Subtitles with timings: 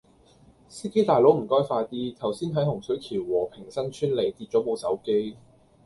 [0.67, 5.37] 司機大佬唔該快啲，頭先喺洪水橋和平新村里跌左部手機